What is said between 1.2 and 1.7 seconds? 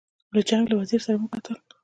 مو وکتل.